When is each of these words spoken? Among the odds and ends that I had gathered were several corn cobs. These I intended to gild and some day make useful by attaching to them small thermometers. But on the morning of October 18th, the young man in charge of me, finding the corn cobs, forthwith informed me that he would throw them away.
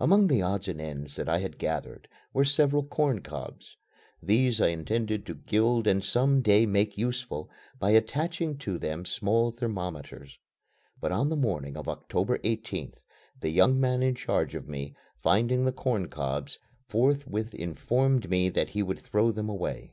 Among 0.00 0.28
the 0.28 0.40
odds 0.40 0.66
and 0.66 0.80
ends 0.80 1.14
that 1.16 1.28
I 1.28 1.40
had 1.40 1.58
gathered 1.58 2.08
were 2.32 2.42
several 2.46 2.82
corn 2.82 3.20
cobs. 3.20 3.76
These 4.22 4.62
I 4.62 4.68
intended 4.68 5.26
to 5.26 5.34
gild 5.34 5.86
and 5.86 6.02
some 6.02 6.40
day 6.40 6.64
make 6.64 6.96
useful 6.96 7.50
by 7.78 7.90
attaching 7.90 8.56
to 8.60 8.78
them 8.78 9.04
small 9.04 9.50
thermometers. 9.50 10.38
But 10.98 11.12
on 11.12 11.28
the 11.28 11.36
morning 11.36 11.76
of 11.76 11.86
October 11.86 12.38
18th, 12.38 12.96
the 13.38 13.50
young 13.50 13.78
man 13.78 14.02
in 14.02 14.14
charge 14.14 14.54
of 14.54 14.66
me, 14.70 14.96
finding 15.22 15.66
the 15.66 15.72
corn 15.72 16.08
cobs, 16.08 16.58
forthwith 16.88 17.52
informed 17.52 18.30
me 18.30 18.48
that 18.48 18.70
he 18.70 18.82
would 18.82 19.00
throw 19.00 19.30
them 19.32 19.50
away. 19.50 19.92